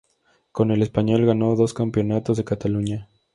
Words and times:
Con 0.51 0.71
el 0.71 0.81
Español 0.81 1.27
ganó 1.27 1.55
dos 1.55 1.75
campeonatos 1.75 2.37
de 2.37 2.43
Cataluña. 2.43 3.07